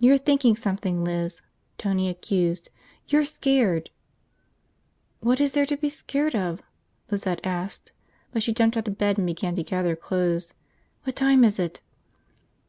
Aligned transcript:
"You're 0.00 0.18
thinking 0.18 0.56
something, 0.56 1.04
Liz," 1.04 1.40
Tony 1.78 2.08
accused. 2.10 2.70
"You're 3.06 3.24
scared!" 3.24 3.90
"What 5.20 5.40
is 5.40 5.52
there 5.52 5.64
to 5.64 5.76
be 5.76 5.88
scared 5.88 6.34
of?" 6.34 6.60
Lizette 7.08 7.46
asked, 7.46 7.92
but 8.32 8.42
she 8.42 8.52
jumped 8.52 8.76
out 8.76 8.88
of 8.88 8.98
bed 8.98 9.16
and 9.16 9.28
began 9.28 9.54
to 9.54 9.62
gather 9.62 9.94
clothes. 9.94 10.54
"What 11.04 11.14
time 11.14 11.44
is 11.44 11.60
it?" 11.60 11.82